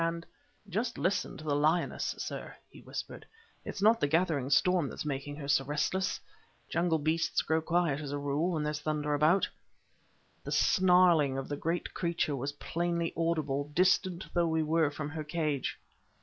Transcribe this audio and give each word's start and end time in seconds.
And 0.03 0.25
"Just 0.67 0.97
listen 0.97 1.37
to 1.37 1.43
the 1.43 1.55
lioness, 1.55 2.15
sir!" 2.17 2.55
he 2.71 2.81
whispered. 2.81 3.23
"It's 3.63 3.83
not 3.83 3.99
the 3.99 4.07
gathering 4.07 4.49
storm 4.49 4.89
that's 4.89 5.05
making 5.05 5.35
her 5.35 5.47
so 5.47 5.63
restless. 5.63 6.19
Jungle 6.69 6.97
beasts 6.97 7.43
grow 7.43 7.61
quiet, 7.61 8.01
as 8.01 8.11
a 8.11 8.17
rule, 8.17 8.53
when 8.53 8.63
there's 8.63 8.79
thunder 8.79 9.13
about." 9.13 9.47
The 10.43 10.51
snarling 10.51 11.37
of 11.37 11.47
the 11.49 11.55
great 11.55 11.93
creature 11.93 12.35
was 12.35 12.53
plainly 12.53 13.13
audible, 13.15 13.69
distant 13.75 14.25
though 14.33 14.47
we 14.47 14.63
were 14.63 14.89
from 14.89 15.09
her 15.11 15.23
cage. 15.23 15.77